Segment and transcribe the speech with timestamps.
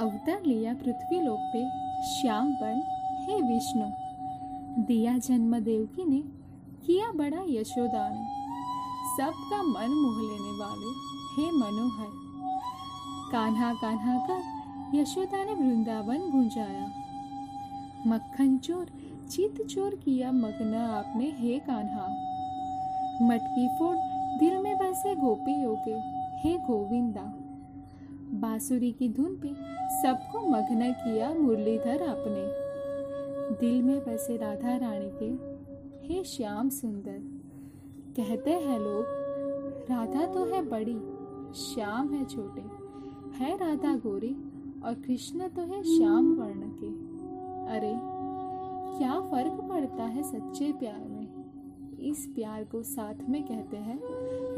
[0.00, 1.70] अवतार लिया पृथ्वी लोक पे,
[2.04, 2.82] श्याम बन,
[3.22, 3.84] हे विष्णु।
[4.84, 6.18] दिया जन्म देवकी ने
[6.86, 8.24] किया बड़ा यशोदा ने
[9.16, 10.92] सबका मन मोह लेने वाले,
[11.34, 12.08] हे मनोहर।
[13.32, 14.42] कान्हा कान्हा कर
[14.96, 16.86] यशोदा ने वृंदावन गुंजाया।
[18.06, 18.86] मक्खन चोर,
[19.30, 22.06] चित चोर किया मगना आपने, हे कान्हा।
[23.22, 23.96] मटकी फोड़,
[24.38, 25.94] दिल में बसे गोपियों के
[26.38, 27.34] हे गोविंदा।
[28.40, 32.70] बांसुरी की धुन पे सबको मग्न किया मुरलीधर आपने
[33.60, 35.58] दिल में बसे राधा रानी के,
[36.06, 37.18] हे श्याम सुंदर,
[38.16, 39.04] कहते हैं लोग,
[39.90, 41.00] राधा तो है बड़ी,
[41.54, 42.60] श्याम है छोटे,
[43.36, 44.36] है राधा गोरी
[44.84, 46.88] और कृष्ण तो है श्याम वर्ण के।
[47.76, 47.92] अरे,
[48.98, 51.28] क्या फ़र्क पड़ता है सच्चे प्यार में?
[52.00, 54.00] इस प्यार को साथ में कहते हैं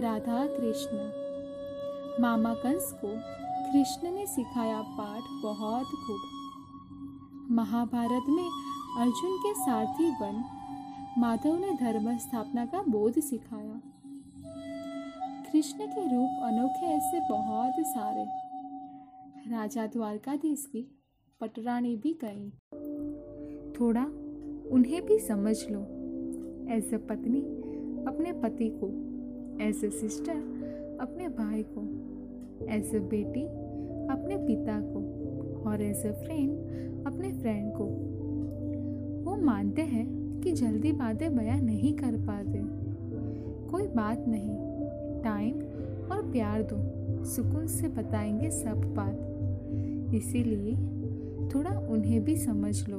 [0.00, 0.96] राधा कृष्ण।
[2.22, 3.40] मामा कंस को
[3.72, 8.48] कृष्ण ने सिखाया पाठ बहुत खूब। महाभारत में
[8.98, 10.42] अर्जुन के सारथी बन
[11.18, 13.80] माधव ने धर्म स्थापना का बोध सिखाया।
[15.52, 18.24] कृष्ण के रूप अनोखे ऐसे बहुत सारे।
[19.50, 20.86] राजा द्वारकाधीश की
[21.40, 22.50] पटरानी भी गई
[23.80, 24.04] थोड़ा
[24.70, 25.80] उन्हें भी समझ लो।
[26.74, 27.40] एज ए पत्नी
[28.04, 28.88] अपने पति को
[29.64, 32.10] एज ए सिस्टर अपने भाई को
[32.68, 33.42] एज ए बेटी
[34.12, 35.00] अपने पिता को
[35.70, 36.50] और एज ए फ्रेंड
[37.06, 37.84] अपने फ्रेंड को।
[39.30, 42.60] वो मानते हैं कि जल्दी बातें बयां नहीं कर पाते।
[43.70, 44.50] कोई बात नहीं
[45.22, 45.54] टाइम
[46.10, 46.76] और प्यार दो,
[47.24, 49.26] सुकून से बताएँगे सब बात।
[50.14, 50.74] इसीलिए
[51.48, 52.98] थोड़ा उन्हें भी समझ लो।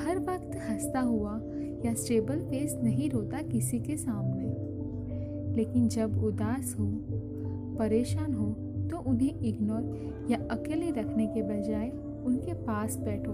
[0.00, 1.40] हर वक्त हंसता हुआ
[1.86, 4.70] या स्टेबल फेस नहीं रोता किसी के सामने।
[5.56, 6.86] लेकिन जब उदास हो
[7.78, 8.46] परेशान हो
[8.90, 11.90] तो उन्हें इग्नोर या अकेले रखने के बजाय
[12.26, 13.32] उनके पास बैठो।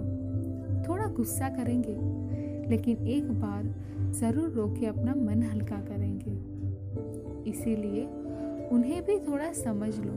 [0.88, 1.96] थोड़ा गुस्सा करेंगे,
[2.70, 3.64] लेकिन एक बार
[4.12, 8.04] ज़रूर रोक अपना मन हल्का करेंगे। इसीलिए
[8.68, 10.12] उन्हें भी थोड़ा समझ लो।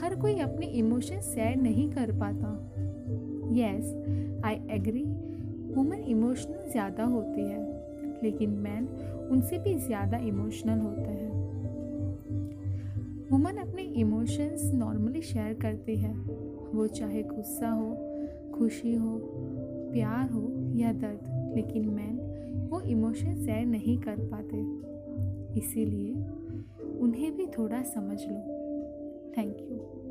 [0.00, 2.52] हर कोई अपने इमोशन शेयर नहीं कर पाता।
[3.52, 3.94] Yes
[4.44, 5.04] I agree
[5.74, 7.62] women emotional ज़्यादा होती है,
[8.22, 8.88] लेकिन मैन
[9.32, 11.47] उनसे भी ज़्यादा इमोशनल होते हैं।
[13.30, 16.14] वुमन अपने इमोशंस नॉर्मली शेयर करती है।
[16.74, 17.96] वो चाहे गुस्सा हो,
[18.58, 19.20] खुशी हो,
[19.92, 22.18] प्यार हो या दर्द, लेकिन मैन
[22.70, 24.56] वो इमोशन शेयर नहीं कर पाते।
[25.58, 26.14] इसीलिए
[26.98, 28.38] उन्हें भी थोड़ा समझ लो।
[29.38, 30.07] Thank you.